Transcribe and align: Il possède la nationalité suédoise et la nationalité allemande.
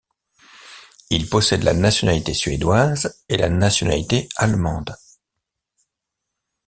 Il 1.11 1.29
possède 1.29 1.61
la 1.61 1.75
nationalité 1.75 2.33
suédoise 2.33 3.23
et 3.29 3.37
la 3.37 3.49
nationalité 3.49 4.27
allemande. 4.35 4.95